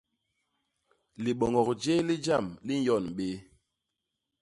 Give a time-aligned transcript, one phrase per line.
[1.23, 3.29] Libônôk jéé li jam li nyon bé.